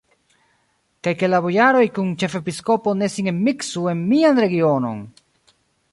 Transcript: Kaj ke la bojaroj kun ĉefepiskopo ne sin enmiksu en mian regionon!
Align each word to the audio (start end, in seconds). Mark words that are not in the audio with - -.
Kaj 1.07 1.13
ke 1.19 1.29
la 1.33 1.41
bojaroj 1.47 1.83
kun 1.99 2.09
ĉefepiskopo 2.23 2.95
ne 3.03 3.11
sin 3.17 3.33
enmiksu 3.35 3.85
en 3.95 4.05
mian 4.15 4.43
regionon! 4.45 5.09